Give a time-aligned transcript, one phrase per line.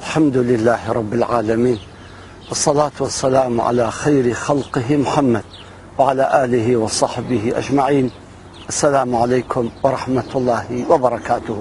[0.00, 1.78] الحمد لله رب العالمين
[2.48, 5.44] والصلاة والسلام على خير خلقه محمد
[5.98, 8.10] وعلى آله وصحبه أجمعين
[8.68, 11.56] السلام عليكم ورحمة الله وبركاته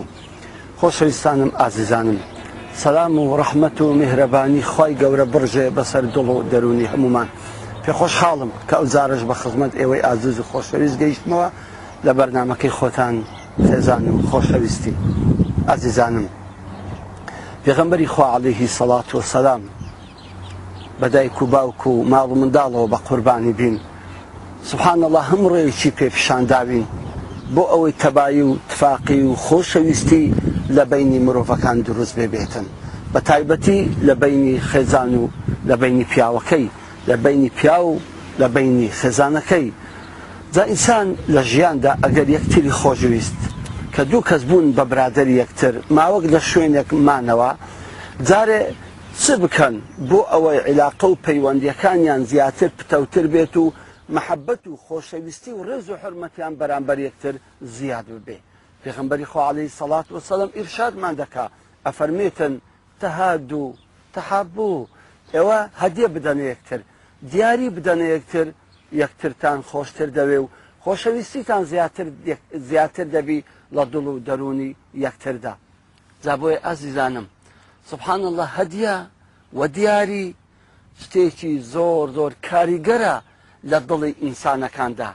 [0.81, 2.17] خوش ئازیزانم سەسلام
[2.75, 7.27] سلام ورحمة مهرباني خواي خی برجة بسر دلو دروني همومان
[7.85, 12.53] في خوش حالم كأزارج کە ايوي زارش خوش خزمەت قيشت موا و خوتان گەیشتمەوە
[14.31, 14.95] خوش بەرنمەکەی
[15.89, 16.29] خۆتان
[17.65, 19.63] پێغەمبەری خوا عليهەیهی سەڵات و سەدام
[21.01, 23.75] بەدایک و باوک و ماڵ و منداڵەوە بە قوربانی بین
[24.69, 26.85] سبحان الله هەم ڕێویی پێپشانداوین
[27.55, 30.25] بۆ ئەوەی تەبایی و تفاقی و خۆشەویستی
[30.75, 32.65] لە بینی مرۆڤەکان دروست بێبێتن
[33.13, 35.23] بە تایبەتی لە بینی خێزان و
[35.69, 36.67] لە بینی پیاوەکەی
[37.09, 37.99] لە بینی پیا و
[38.39, 39.67] لە بینی خێزانەکەی
[40.53, 43.39] جا ئینسان لە ژیاندا ئەگەر یەکتری خۆشویست
[43.95, 47.51] کە دوو کەس بوون بە برادر یەکتر ماوەک لە شوێنێکمانەوە
[48.29, 48.61] جارێ
[49.21, 49.75] چ بکەن
[50.09, 53.65] بۆ ئەوەی عیلاقە و پەیوەندیەکانیان زیاتر پتەوتر بێت و
[54.15, 57.35] محەبەت و خۆشەویستی و ڕێز و حرمەتیان بەرامبەر یەکتر
[57.77, 58.37] زیاد بێ
[58.83, 61.45] پێغمبەری خوالی سەڵات و سەڵم ئیرشادمان دەکا
[61.85, 62.53] ئەفەرمێتن
[63.01, 63.65] تەهاد و
[64.15, 64.87] تەحابوو
[65.35, 66.79] ئێوە هەدیە بدەنە یەکتر
[67.31, 68.47] دیاری بدەنە یەکتر
[69.01, 70.47] یەکترتان خۆشتر دەوێ و
[70.83, 71.61] خۆشەویستیتان
[72.71, 73.39] زیاتر دەبی
[73.77, 74.69] لە دڵ و دەرونی
[75.05, 75.53] یەکتردا
[76.25, 77.25] زابۆی ئازیزانم
[77.91, 78.93] سبحان الله هەدیە
[79.59, 80.25] و دیاری
[81.01, 83.15] شتێکی زۆر زۆر کاریگەرە
[83.71, 85.09] لە دڵی ئینسانەکاندا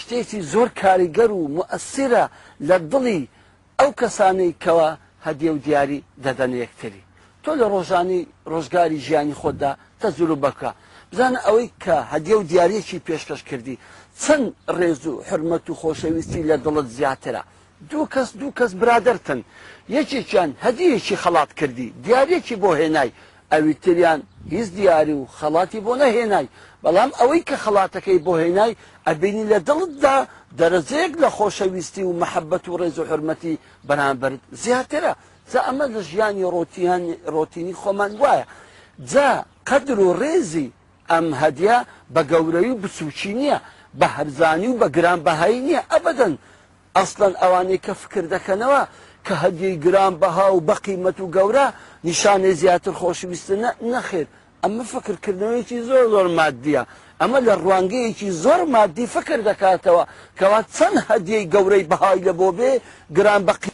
[0.00, 2.24] شتێکی زۆر کاریگەر و مؤثرە
[2.68, 3.20] لە دڵی
[3.80, 4.88] ئەو کەسانەی کەوە
[5.26, 7.02] هەدیە و دیاری دەدەن یەکتری
[7.42, 8.20] تۆ لە ڕۆژانی
[8.52, 10.70] ڕۆژگاری ژیانی خۆتدا تەزور بکە
[11.12, 13.76] بزانە ئەوەی کە هەدیە و دیارەکی پێشکەش کردی
[14.22, 14.44] چەند
[14.78, 17.42] ڕێز و حرمەت و خۆشەویستی لە دڵت زیاترە
[17.90, 19.40] دوو کەس دوو کەس برادرتن
[19.96, 23.10] یەکێکیان هەدیەکی خەڵات کردی دیارێکی بۆ هێنای
[23.52, 24.20] ئەوی تریان
[24.52, 26.46] هیچ دیاری و خەڵاتی بۆ نەهێنای
[26.84, 28.72] بەڵام ئەوەی کە خڵاتەکەی بۆ هێنای
[29.06, 30.16] ئەبینی لە دڵتدا
[30.58, 33.54] دەرەزەیەک لە خۆشەویستی و محەبەت و ڕێز و حرمەتی
[33.88, 35.12] بەرامبرت زیاترە
[35.52, 37.02] جا ئەمە لە ژیانی ڕۆتیان
[37.34, 38.44] ڕۆتینی خۆمان وایە
[39.12, 39.28] جا
[39.70, 40.68] قدر و ڕێزی
[41.10, 41.78] ئەم هەدیە
[42.14, 43.58] بە گەورەی و بسوچی نییە
[43.98, 46.34] بە هەرزانی و بە گرانبەهایی نییە ئەبدەن
[46.96, 48.82] ئەسڵەن ئەوانەی کە فکر دەکەنەوە
[49.26, 51.66] کە هەدیی گران بەها و بەقیمەت و گەورە
[52.08, 53.54] نیشانێ زیاتر خۆشویستە
[53.92, 54.26] نەخێر
[54.62, 56.82] ئەمە فکرکردنەوەیکی زۆر زۆر مادیە
[57.20, 60.04] ئەمە لە ڕوانگەیەکی زۆر مادی فکر دەکاتەوە
[60.38, 62.72] کەوا چەند هەدیەی گەورەی بەهای لە بۆ بێ
[63.16, 63.72] گران بەقی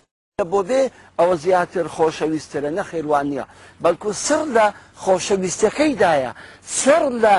[0.53, 0.81] بۆ بێ
[1.19, 3.45] ئەوە زیاتر خۆشەویسترە نەخێوانە
[3.83, 4.67] بەڵکو سەر لە
[5.03, 6.33] خۆشەویستەکەیدایە
[6.81, 7.35] سەر لە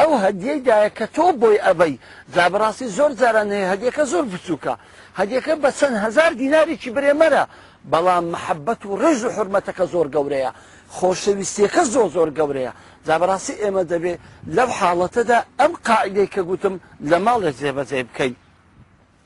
[0.00, 1.94] ئەو هەدیەیدایە کە تۆ بۆی ئەبەی
[2.34, 4.74] زابڕاستی زۆر جارانەیە هەدیەکە زۆر بچووکە
[5.18, 7.44] هەدیەکە بە چەند هزار دینارێکی برێمەرە
[7.92, 10.50] بەڵام محەبەت و ڕژ و حرمەتەکە زۆر گەورەیە
[10.96, 12.72] خۆشەویستیەکە زۆ زۆر گەورەیە
[13.06, 14.14] جابڕاستی ئێمە دەبێ
[14.56, 16.74] لەو حاڵەتەدا ئەم قاعدەی کە گوتم
[17.10, 18.34] لە ماڵێک زێبەجێ بکەین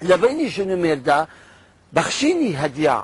[0.08, 1.20] لە بینی ژن و مێردا
[1.96, 2.98] بەخشینی هەدیا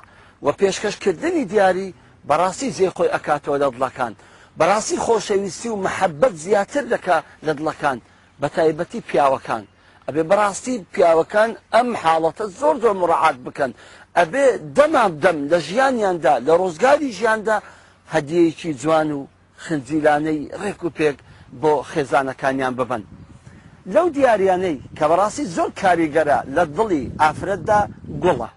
[0.45, 1.93] و پێشکەشکردنی دیاری
[2.29, 4.13] بەڕاستی زێخۆی ئەکاتەوە لە دڵەکان
[4.59, 7.97] بەڕاستی خۆشەویستی و محەبەت زیاتر دەکا لە دڵەکان
[8.41, 9.63] بە تایبەتی پیاوەکان
[10.09, 13.71] ئەبێ بەڕاستی پیاوەکان ئەم حاڵەتە زۆر زۆر مڕعات بکەن
[14.17, 14.45] ئەبێ
[14.77, 17.55] دەمان دەم لە ژیانیاندا لە ڕۆزگاری ژیاندا
[18.13, 19.19] هەدیەیەکی جوان و
[19.63, 21.17] خنجیلانەی ڕێک و پێک
[21.61, 23.01] بۆ خێزانەکانیان ببن
[23.93, 27.79] لەو دیاریانەی کە بەڕاستی زۆر کاریگەرە لە دڵی ئافرەتدا
[28.23, 28.49] گوڵە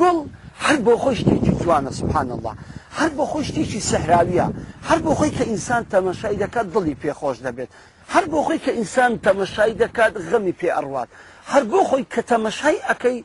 [0.00, 0.16] گوڵ
[0.64, 2.54] هەر بۆ خۆشتێکی جوانە سبحان الله
[2.98, 4.46] هەر بۆ خۆشتێکی سەهراویە
[4.88, 7.70] هەر بۆ خۆی کە ئینسان تەمەشای دەکات دڵی پێخۆش دەبێت
[8.12, 11.08] هەر بۆ خۆی کە ئینسان تەمەشای دەکات غەمی پێ ئەڕوات
[11.52, 13.18] هەر بۆ خۆی کە تەمەشای ئەەکەی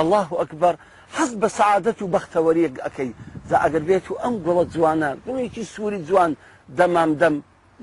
[0.00, 0.74] الله ئەکبەر
[1.16, 3.10] حەز بە سعادەت و بەختەوەریەک ئەەکەی
[3.48, 6.30] زە ئەگەر بێت و ئەم گوڵە جوانە گوڵێکی سووری جوان
[6.78, 7.34] دەمام دەم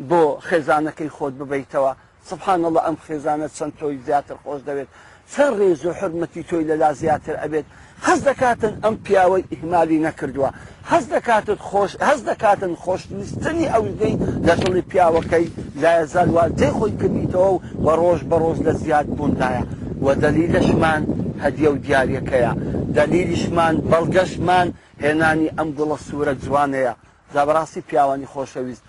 [0.10, 1.92] بۆ خێزانەکەی خۆت ببیتەوە
[2.30, 4.90] سبحان الله ئەم خێزانە چەند تۆی زیاتر خۆش دەوێت
[5.32, 7.68] چەند ڕێز و حرمەتی تۆی لەلا زیاتر ئەبێت
[8.08, 10.50] هەز دەکاتن ئەم پیاوەی ئیهمالی نەکردووە
[10.92, 14.16] هەز دەکاتت خۆش هەز دەکاتن خۆشنیستنی ئەوزەی
[14.48, 15.48] لە دڵی پیاوەکەی
[15.82, 19.64] لایەزالوا جێ خۆی کردیتەوە و بە ڕۆژ بە ڕۆژ لە زیاد بووندایە
[20.06, 21.02] و دەلیلەشمان
[21.44, 22.54] هەدیە و دیارەکەیە
[22.98, 24.68] دەلیلیشمان بەڵگەشمان
[25.04, 26.94] هێنانی ئەم دڵە سوورە جوانەیە
[27.34, 28.84] زابڕاستی پیاوانی خۆشەویست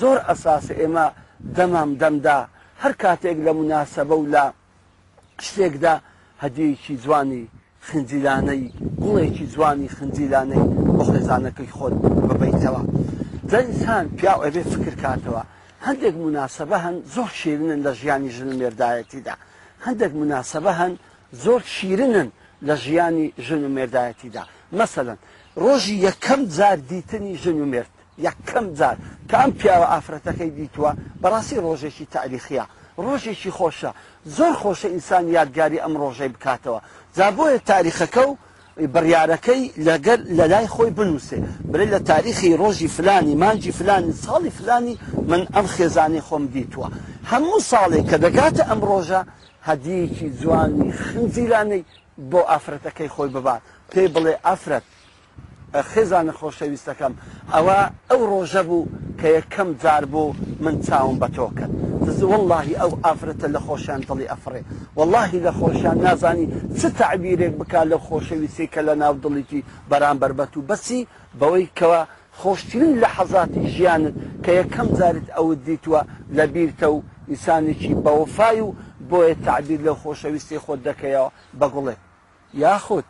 [0.00, 1.06] زۆر ئەساس ئێمە
[1.56, 2.38] دەمام دەمدا
[2.82, 4.46] هەر کاتێک لە مناسبە و لە
[5.48, 5.94] شتێکدا
[6.42, 7.44] هەدیەیەکی جوانی
[7.88, 8.62] خنجیلانەی
[9.02, 10.64] گوڵێکی جوانی خنجیلانەی
[10.96, 11.94] بۆ خێزانەکەی خۆت
[12.30, 12.82] ببیتەوە
[13.50, 15.42] دەئسان پیا ئەبێ فکر کاتەوە
[15.86, 19.34] هەندێک مناسبە هەن زۆر شیرنن لە ژیانی ژن مێردایەتیدا
[19.86, 20.92] هەندێک مناسبە هەن
[21.44, 22.28] زۆر شیرنن
[22.68, 24.44] لە ژیانی ژن و مێردایەتیدا
[24.80, 25.18] مثلەن
[25.62, 27.92] ڕۆژی یەکەم جار دیتنی ژن و مرد
[28.26, 28.96] یەکەم جار
[29.28, 30.90] کە ئەم پیاوە ئافرەتەکەی دیتووە
[31.22, 32.64] بەڕاستی ڕۆژێکی تاریخە
[32.98, 33.90] ڕۆژێکی خۆشە
[34.36, 36.80] زۆر خۆشە ئینسان یادگاری ئەم ڕۆژەی بکاتەوە
[37.16, 38.34] جابۆیە تاریخەکە و
[38.94, 41.38] بڕیارەکەی لەگەر لە لای خۆی بنووسێ
[41.72, 44.94] برێ لە تاریخی ڕۆژی فلانی مانجی فلانی ساڵی فلانی
[45.30, 46.88] من ئەم خێزانی خۆم دیتووە
[47.30, 49.20] هەموو ساڵێک کە دەگاتە ئەم ڕۆژە
[49.68, 51.84] هەدیەکی جوانی خنجیرانەی
[52.30, 54.84] بۆ ئافرەتەکەی خۆی ببات پێی بڵێ ئافرەت
[55.92, 57.12] خێزانە خۆشەویستەکەم
[57.54, 57.78] ئەوە
[58.10, 58.88] ئەو ڕۆژە بوو
[59.20, 60.32] کە یەکەم جار بوو
[60.64, 61.74] من چاوم بە تۆکرد
[62.32, 64.62] واللهی ئەو ئافرەتە لە خۆشیان دڵی ئەفرێ
[64.96, 66.46] واللهی لە خۆشیان نازانی
[66.78, 71.06] چ تعبیرێک بک لە خۆشەویستی کە لە ناو دڵیتی بەرامبەر بەت و بەسی
[71.40, 72.00] بەوەی کەوە
[72.40, 74.14] خۆشترین لە حەزاتی ژیانت
[74.44, 76.00] کە یەکەم جارت ئەوت دیتوە
[76.36, 76.98] لە بیرتە و
[77.32, 78.68] ئیسانێکی بەوەفای و
[79.10, 81.30] بۆیە تعبیر لە خۆشەویستی خۆت دەکەیەوە
[81.60, 81.94] بەگوڵێ
[82.64, 83.04] یاخود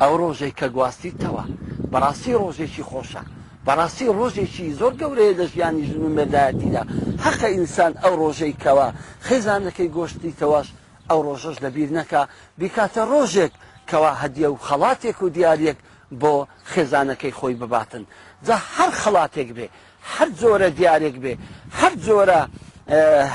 [0.00, 1.44] ئەو ڕۆژێک کە گواستیتەوە
[1.92, 3.22] بەڕاستی ڕۆژێکی خۆشە
[3.66, 6.82] بەڕاستی ڕۆژێکی زۆر گەورەیە لە ژیانی ژن و مێدایەتیدا
[7.24, 8.86] حەقە ئینسان ئەو ڕۆژەی کەوە
[9.26, 10.68] خێزانەکەی گۆشتی تەواش
[11.10, 12.22] ئەو ڕۆژەش لەبیر نەکە
[12.58, 13.52] بیکاتە ڕۆژێک
[13.90, 15.78] کەوا هەدیە و خەڵاتێک و دیارێک
[16.20, 16.34] بۆ
[16.72, 18.04] خێزانەکەی خۆی بباتن
[18.46, 19.66] جا هەر خەڵاتێک بێ
[20.14, 21.32] هەر جۆرە دیارێک بێ
[21.78, 22.40] هەر جۆرە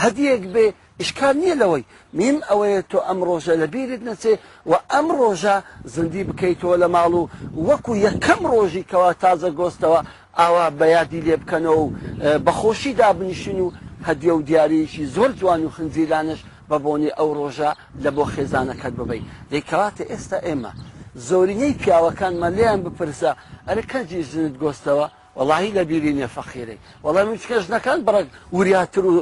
[0.01, 0.65] هەدیەک بێ
[1.03, 1.83] ئشکال نییە لەوەی
[2.19, 4.33] میم ئەوەیە تۆ ئەم ڕۆژە لە بیرت نەچێ
[4.69, 5.55] و ئەم ڕۆژە
[5.95, 7.23] زندی بکەیتەوە لە ماڵ و
[7.67, 9.99] وەکو یەکەم ڕۆژی کەوا تازە گۆستەوە
[10.39, 11.87] ئاوا بەیادی لێ بکەنەوە و
[12.45, 13.67] بەخۆشی دابنیشن و
[14.07, 16.39] هەدیە و دیارەیەکی زۆر جوان و خنجیرانش
[16.69, 17.71] بە بۆنی ئەو ڕۆژە
[18.03, 19.21] لە بۆ خێزانەکەت ببی
[19.51, 20.71] لێکەواتە ئێستا ئێمە
[21.27, 23.31] زۆرینەی پیاوەکانمان لێیان بپرسە
[23.67, 25.05] ئەرە کەجی ژنت گۆستەوە
[25.49, 28.27] وڵی لە بیرینە فەخیرەی وەڵام من کەژنەکان بڕک
[28.57, 29.13] وریاتر و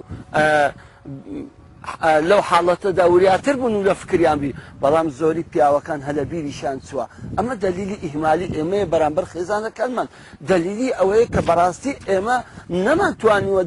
[2.30, 4.52] لەو حاڵەتە داوریاتر بوون و لە فکریان بی
[4.84, 7.06] بەڵام زۆری پیاوەکان هەلە بیریشان چووە
[7.38, 10.08] ئەمە دلیلی ئیهمالی ئێمەیە بەرامبەر خێزانەکانمان
[10.50, 12.38] دلیلی ئەوەیە کە بەڕاستی ئێمە
[12.86, 13.64] نەمانتوانیوە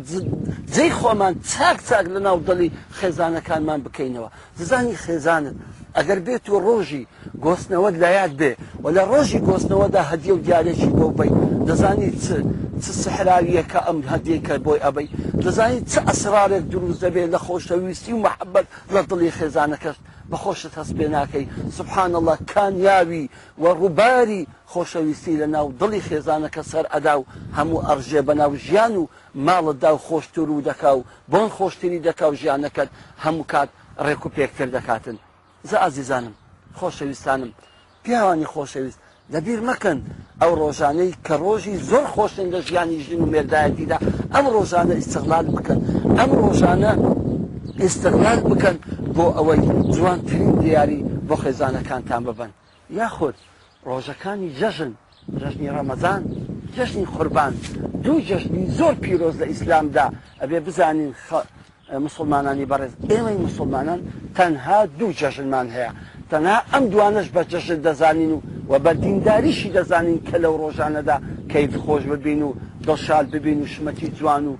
[0.74, 4.28] جێی خۆمان چاک چاک لە ناو دڵی خێزانەکانمان بکەینەوە
[4.68, 5.56] زانی خێزانن
[5.96, 7.04] ئەگەر بێت و ڕۆژی
[7.44, 11.34] گۆستنەوە لایات بێ و لە ڕۆژی گۆستنەوەدا هەدیە و دیارێکی بۆ بین
[11.68, 12.26] دەزانی چ
[12.84, 15.08] چ سحراویەکە ئەم هەدێکە بۆی ئەبەی
[15.44, 19.96] دەزانیت چه ئەسرارێک دروست دەبێت لە خۆشەویستی و مححبەت لە دڵی خێزانەکەش
[20.30, 21.44] بەخۆشت هەست پێ ناکەی
[21.78, 23.24] سبحان الله کانیاوی
[23.62, 24.42] و ڕووباری
[24.72, 27.26] خۆشەویستی لە ناو دڵی خێزانەکە سەر ئەدا و
[27.58, 29.06] هەموو ئەرژێ بە ناو ژیان و
[29.46, 32.88] ماڵتدا و خۆشتور و دەکا و بۆن خۆشتنی دەکا و ژیانەکەت
[33.24, 33.68] هەموو کات
[34.06, 35.16] ڕێک و پێکتر دەکاتن
[35.68, 36.34] زە ئازیزانم
[36.78, 37.50] خۆشەویستانم
[38.04, 39.98] پیاوانی خۆشەویست لەبیر مەکەن
[40.42, 43.98] ئەو ڕۆژانەی کە ڕۆژی زۆر خۆشن لە ژیانی ژین و مێردایەتیدا
[44.34, 45.78] ئەم ڕۆژانە ئیسەغلال بکەن
[46.18, 46.92] ئەم ڕۆژانە
[47.82, 48.76] ئیسەغلال بکەن
[49.16, 49.60] بۆ ئەوەی
[49.96, 52.50] جوانترین دیاری بۆ خێزانەکانتان ببن
[53.00, 53.36] یاخود
[53.88, 54.92] ڕۆژەکانی جەژن
[55.40, 56.20] جەژنی ڕەمەزان
[56.76, 57.52] جەژنی قوربان
[58.04, 60.06] دوو جەژنی زۆر پیرۆز لە ئیسلامدا
[60.42, 61.10] ئەبێ بزانین
[62.06, 64.00] مسلمانانی بەڕێز ئێمەی مسلمانان
[64.36, 65.90] تەنها دوو جەژنمان هەیە
[66.32, 68.40] تەنا ئەم دوانش بە چەشت دەزانین و
[68.70, 71.16] و بەدینداریشی دەزانین کە لەو ڕۆژانەدا
[71.52, 72.52] کەیف خۆش ببین و
[72.86, 74.54] دڵشال ببین و شمەتی جوان و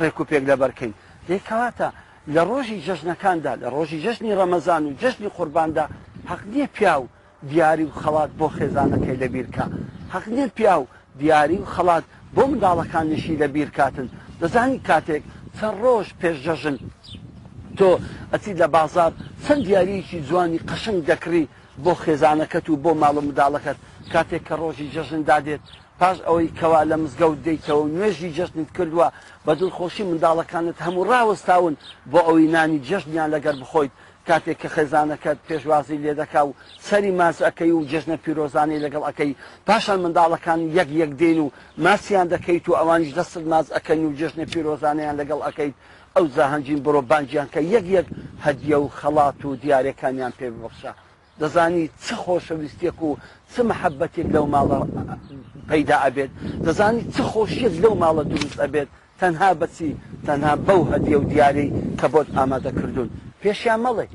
[0.00, 0.92] ڕێک و پێک لەبەرکەین
[1.28, 1.88] لێکاتە
[2.34, 5.84] لە ڕۆژی جەژنەکاندا لە ڕۆژی جەژنی ڕەمەزان و جەژنی قورباندا
[6.30, 7.08] حەق نییە پیا و
[7.50, 9.64] دیاری و خەڵات بۆ خێزانەکەی لەبیرکە
[10.12, 10.86] حەق نێت پیا و
[11.20, 12.04] دیاری و خەڵات
[12.36, 14.06] بۆ منداڵەکان نشی لەبیرکاتن
[14.42, 15.22] دەزانی کاتێک
[15.58, 16.76] چەند ڕۆژ پێشجەژن
[17.78, 17.98] تۆ
[18.32, 19.12] ئەتی لە بازار
[19.46, 21.44] چەند دیارەیەکی جوانی قەشنگ دەکری
[21.84, 23.78] بۆ خێزانەکەت و بۆ ماڵ منداڵەکەت
[24.12, 25.62] کاتێک کە ڕۆژی جەژندا دێت
[26.00, 29.08] پاش ئەوەی کەوا لە مزگەوت دەیتەوە نوێژی جەستنت کردووە
[29.46, 31.74] بە دڵخۆشی منداڵەکانت هەموو ڕاوەستاون
[32.12, 33.92] بۆ ئەوەی نانی جەشتیان لەگەر بخۆیت
[34.28, 36.50] کاتێک کە خێزانەکەت پێشوازی لێ دەکا و
[36.88, 39.32] سەری ماسەکەی و جژنە پیرۆزانی لەگەڵ ئەەکەی
[39.66, 41.48] پاشان منداڵەکان یەک یەک دێن و
[41.84, 45.76] ماسییان دەکەیت و ئەوانش دەست ماز ئەەکەن و جژنە پیرۆزانیان لەگەڵ ئەەکەیت
[46.18, 48.06] ئەو زاهنجین بڕۆ بانجیان کە یەک یەک
[48.46, 50.92] هەدیە و خەڵات و دیارەکانیان پێ ببخشە
[51.40, 53.10] دەزانی چه خۆشەویستێک و
[53.52, 54.78] چ محەبەتێک لەو ماڵە
[55.70, 56.30] پەیدا ئەبێت
[56.66, 58.88] دەزانی چ خۆشیت لەو ماڵە دروست ئەبێت
[59.20, 59.90] تەنها بەچی
[60.26, 61.68] تەنها بەو هەدیە و دیارەی
[62.00, 63.08] کە بۆت ئامادەکردون
[63.42, 64.06] پێشیان مەڵێ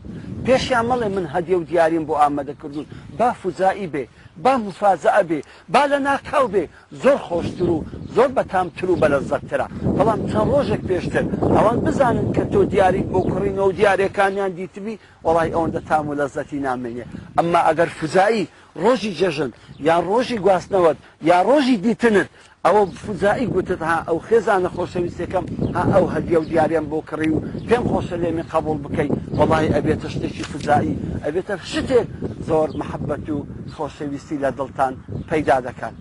[0.48, 2.86] پێشیان مەڵێ من هەدیە و دیاریم بۆ ئامادەکردون
[3.20, 4.04] با فزایی بێ
[4.44, 5.40] با مفاازە بێ
[5.74, 6.64] با لە ناکاو بێ
[7.04, 7.78] زۆر خۆشتر و
[8.16, 11.26] زۆر بەتامتر و بەلەزەکترا بەڵام چەند ڕۆژێک پێشتر
[11.56, 14.96] ئەوان بزانن کە تۆ دیاریت بۆ کوڕینەوە و دیارەکانیان دیتمی
[15.28, 17.06] وڵی ئەوەندە تام و لەزەتی نامێنێ
[17.38, 18.48] ئەمما ئەگەر فزایی
[18.84, 19.52] ڕۆژی جەژن
[19.88, 20.98] یان ڕۆژی گواستنەوەت
[21.30, 22.30] یا ڕۆژی دیتنت
[22.66, 27.40] ئەوە فزایی گوتت ها ئەو خێزانە خۆشەویستەکەم ها ئەو هەدیە و دیاریان بۆ کڕی و
[27.68, 32.08] پێم خۆشە لێمە قبول بکەیت وڵی ئەبێتە شتێکی فزایی ئەبێتە شتێک
[32.50, 33.38] زۆر محەبەت و
[33.76, 34.94] خۆشەویستی لە دڵتان
[35.30, 35.96] پەیدا دەکات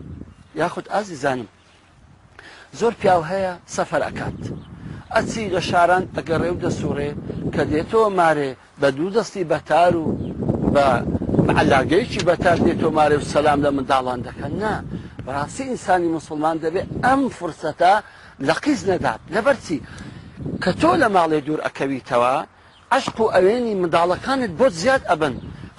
[0.61, 1.49] یاخود ئازی زانم
[2.81, 4.41] زۆر پیاو هەیە سەفەر ئەکات
[5.15, 7.11] ئەچی لە شاران ئەگەڕێ و دەسوڕێ
[7.55, 10.07] کە دێتەوە مارێ بە دوو دەستی بەتار و
[10.75, 10.87] بە
[11.61, 14.75] علاگەیکی بەتار دێتەوە مارێ و سەسلام لە منداڵان دەکەن نا
[15.27, 17.95] بەڕاستی ئینسانی مسلمان دەبێت ئەم فرسەتە
[18.47, 19.79] لە قیز نەدات لەبەرچی
[20.63, 22.37] کە تۆ لە ماڵێ دوور ئەکەویتەوە
[22.97, 25.35] عشق و ئەوێنی منداڵەکانت بۆ زیاد ئەبن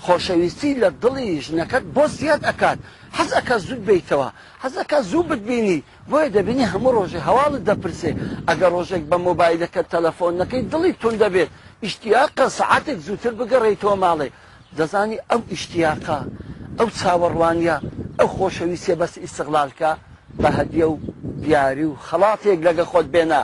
[0.06, 2.80] خۆشەویستی لە دڵی ژنەکەت بۆ زیاد ئەکات
[3.18, 4.30] حەز ئەکە زود بیتەوە
[4.64, 5.78] حەزەکە زوو بتبینی
[6.10, 8.12] بۆیە دەبینی هەموو ڕۆژێ هەواڵت دەپرسێ
[8.48, 11.50] ئەگە ڕۆژێک بە مۆبایلەکە تەلەفۆنەکەی دڵی تون دەبێت
[11.86, 14.30] ئیشتیاقە سعاتێک زووتر بگەڕێیتەوە ماڵێ
[14.78, 16.20] دەزانی ئەو ئیشتیاقە
[16.80, 17.78] ئەو چاوەڕوانیا
[18.20, 19.92] ئەو خۆشەویستێ بەس ئیسەغلالکە
[20.42, 20.96] بە هەدیە و
[21.44, 23.42] دیاری و خەڵاتێک لەگە خۆت بێنە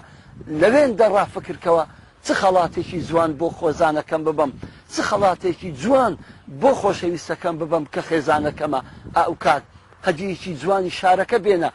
[0.62, 1.84] لەوێن دەڕافکردکەوە
[2.26, 4.52] چ خەڵاتێکی جوان بۆ خۆزانەکەم ببم
[4.94, 6.14] چ خەڵاتێکی جوان
[6.62, 8.80] بۆ خۆشەویستەکەم ببم کە خێزانەکەمە
[9.18, 9.64] ئاوکات
[10.06, 11.70] قەدیەکی جوانی شارەکە بێنە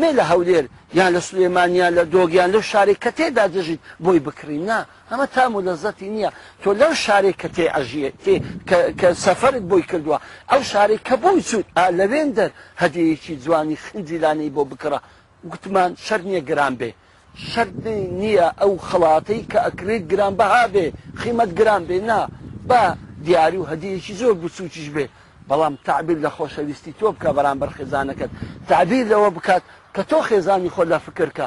[0.00, 0.64] مێ لە هەولێر
[0.98, 4.78] یان لە سلێمانیان لە دۆگیان لەو شارێک کە تێدا دەژیت بۆی بکرین نا
[5.10, 6.30] ئەمە تام و لەزەتی نییە
[6.62, 8.10] تۆ لەو شارێک کە تێ ئەژیە
[9.00, 10.18] کە سەفرت بۆی کردووە
[10.50, 11.66] ئەو شارێک کە بۆی چوت
[11.98, 12.50] لەوێن دەر
[12.82, 15.00] هەدیەکی جوانی خنجیلانەی بۆ بکڕە
[15.50, 16.90] گوتمان شەرنیە گران بێ
[17.52, 20.86] شەردی نییە ئەو خڵاتەی کە ئەکرێت گران بەها بێ
[21.20, 22.20] خیمەت گران بێ نا
[22.68, 22.82] بە
[23.24, 25.04] دیاری و هەدیەکی زۆر بچوچش بێ
[25.50, 28.30] بەڵام تعبیر لە خۆشەویستی تۆ بکە بەرامبەر خێزانەکەت
[28.70, 29.62] تعبیر لەوە بکات
[29.94, 31.46] کە تۆ خێزانی خۆ لە فکرکە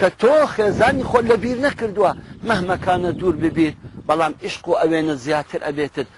[0.00, 2.10] کە تۆ خێزانی خۆ لە بیر نەکردووە
[2.48, 3.76] مەهمەکانە دوور ببیت
[4.08, 6.08] بەڵام عشق و ئەوێنە زیاتر ئەبێتت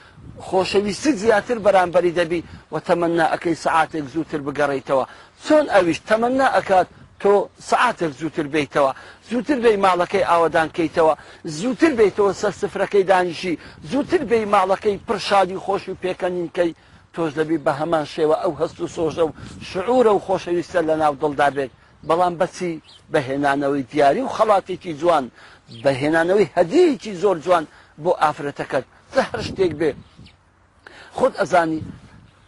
[0.46, 2.40] خۆشەویستی زیاتر بەرامبەری دەبی
[2.72, 5.04] و تەمەنا ئەەکەی سعاتێک زووتر بگەڕیتەوە
[5.44, 6.88] چۆن ئەویش تەمەنا ئەکات
[7.20, 8.94] تۆ سعاتر زووتر بیتەوە
[9.30, 13.58] زووتر بی ماڵەکەی ئاوادان کەیتەوە زووتر بیتەوە سەر سفرەکەی دانیشی
[13.90, 16.70] زووتر بی ماڵەکەی پرشادی خۆشی و پێکەنینکەی
[17.14, 19.32] تۆش دەبی بە هەمان شێوە ئەو هەست و سۆژە و
[19.70, 21.70] شعورە و خۆشەویستە لە ناو دڵدا بێت
[22.08, 22.82] بەڵام بەچی
[23.12, 25.24] بەهێنانەوەی دیاری و خەڵاتێکی جوان
[25.84, 27.64] بەهێنانەوەی هەدیکی زۆر جوان
[28.02, 29.90] بۆ ئافرەتەکەت زە هەر شتێک بێ
[31.16, 31.80] خۆت ئەزانی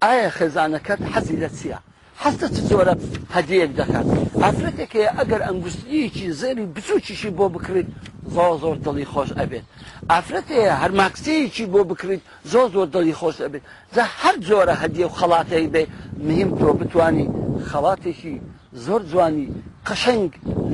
[0.02, 1.78] ئایا خێزانەکەت حەزی لە چییە
[2.24, 2.94] حەستت زۆرە
[3.36, 4.06] هەدیەک دەکات
[4.42, 7.88] ئافرەتێکی ئەگەر ئەنگستیەکی زێری بچوچیشی بۆ بکریت
[8.34, 9.64] زۆ زۆر دڵی خۆش ئەبێت
[10.12, 12.22] ئافرەتەیە هەرماکسەیەکی بۆ بکریت
[12.52, 15.82] زۆ زۆر دڵی خۆش ئەبێت زە هەر جۆرە هەدیە و خەڵاتەی بێ
[16.28, 17.26] مهم تۆ بتانی
[17.70, 18.36] خەڵاتێکی
[18.84, 19.46] زۆر جوانی
[19.88, 20.30] قەشنگ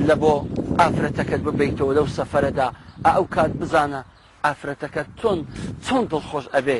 [0.07, 0.33] لە بۆ
[0.79, 2.67] ئافرەتەکەت ببیتەوە لەو سەفەردا
[3.07, 4.01] ئەو کات بزانە
[4.45, 5.39] ئافرەتەکە چۆن
[5.85, 6.79] چۆن دڵخۆش ئەبێ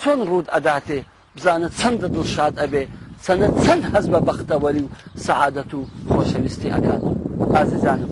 [0.00, 1.00] چۆن ڕوود ئەداتێ
[1.36, 2.82] بزانە چەندە دڵشاد ئەبێ
[3.28, 4.88] سنة چەند هەز بە بەختەوەری و
[5.26, 5.78] سەعادەت و
[6.14, 7.02] خۆشەویستی ئەکات
[7.54, 8.10] ئازیزانم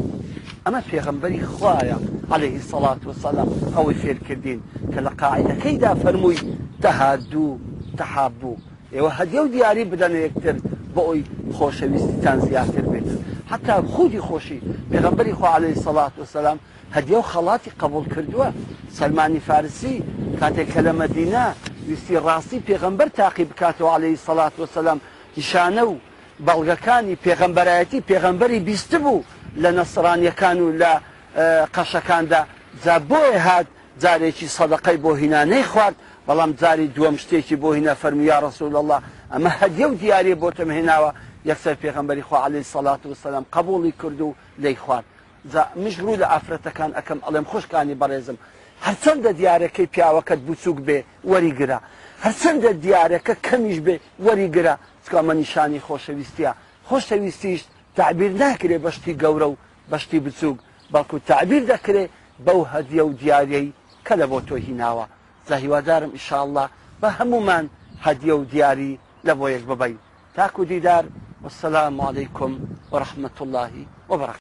[0.66, 1.98] ئەمە پێغمبەری خوایە
[2.34, 4.60] عليه سەڵات وسەلام ئەوەی فێرکردین
[4.92, 6.38] کە لە قاعدەکەیدا فەرمووی
[6.84, 7.58] تەهادوو
[7.98, 8.56] تەحابوو
[8.94, 10.56] ئێوە هەدیە و دیاری بدەن یەکتر
[10.94, 11.22] بە ئەوی
[11.56, 13.08] خۆشەویستیتان زیاتر بێت
[13.52, 14.58] حتا خودی خۆشی
[14.92, 16.58] پێغمبەری خو عليه سەڵات وسەلام
[16.96, 18.48] هەدیە و خەڵاتی قبول کردووە
[18.98, 19.94] سلمانی فارسی
[20.40, 21.44] کاتێک کە لە مدینە
[21.86, 25.00] ویستی ڕاستی پێغەمبەر تاقی بکاتەوە عليهەی سەلات وسلام
[25.36, 25.96] نیشانە و
[26.46, 29.22] بەڵگەکانی پێغەمبەرایەتی پێغەمبەری بیست بوو
[29.62, 30.92] لە نەسرانیەکان و لە
[31.74, 32.40] قەشەکاندا
[32.84, 33.66] جا بۆیە هات
[34.02, 35.96] جارێکی سەدەقەی بۆ هینانەی خوارد
[36.28, 38.98] بەڵام جاری دووەم شتێکی بۆ هینە فەرمویا ڕسول الله
[39.32, 41.10] ئەمە هەدیە و دیارێ بۆتم هێناوە
[41.50, 45.04] یەکسەر پێغمبەری خوا عليهەی سەلات وسلام قبولی کرد و لی خوارد
[45.76, 48.36] مش ڕوو لە ئافرەتەکان ئەەکەم ئەڵێم خوشکانی بەڕێزم
[48.86, 50.98] هەرچەندە دیارەکەی پیاوەکەت بچووک بێ
[51.30, 51.78] وەریگرا
[52.24, 53.94] هەرچەندە دیارەکە کەمیش بێ
[54.26, 56.50] وەریگرا چکە مە نیشانی خۆشەویستە
[56.88, 57.60] خۆشەویستیش
[57.98, 59.56] تعبیر ناکرێ بەشتی گەورە و
[59.92, 60.58] بەشتی بچووک
[60.92, 62.04] بەڵکو تعبیر دەکرێ
[62.46, 63.68] بەو هەدیە و دیارەی
[64.06, 65.06] کە لە بۆ تۆ هیناوە
[65.48, 66.64] زەهیوادارم ئیشاءله
[67.00, 67.64] بە هەمومان
[68.06, 68.92] هەدیە و دیاری
[69.26, 69.94] لە بۆ یەک ببین
[70.36, 71.04] تاکو دیدار
[71.42, 72.52] والسلام عليكم
[72.92, 73.70] ورحمة الله
[74.10, 74.32] وبركاته